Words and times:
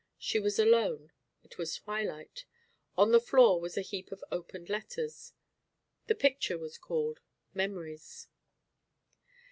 She 0.17 0.39
was 0.39 0.57
alone; 0.57 1.11
it 1.43 1.59
was 1.59 1.75
twilight; 1.75 2.45
on 2.97 3.11
the 3.11 3.19
floor 3.19 3.61
was 3.61 3.77
a 3.77 3.83
heap 3.83 4.11
of 4.11 4.23
opened 4.31 4.67
letters. 4.67 5.33
The 6.07 6.15
picture 6.15 6.57
was 6.57 6.79
called 6.79 7.19
"Memories." 7.53 8.27